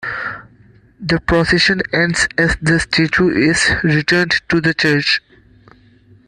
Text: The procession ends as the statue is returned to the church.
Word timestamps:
The 0.99 1.19
procession 1.27 1.83
ends 1.93 2.27
as 2.35 2.57
the 2.59 2.79
statue 2.79 3.29
is 3.29 3.69
returned 3.83 4.31
to 4.49 4.59
the 4.59 4.73
church. 4.73 5.21